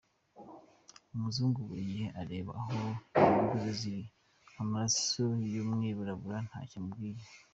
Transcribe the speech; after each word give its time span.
Umuzungu 1.15 1.57
buri 1.67 1.83
gihe 1.91 2.07
areba 2.21 2.51
aho 2.61 2.71
inyungu 3.23 3.55
ze 3.63 3.71
ziri, 3.79 4.03
amaraso 4.61 5.23
yumwirabura 5.53 6.37
ntacyo 6.47 6.77
amubwiye. 6.79 7.23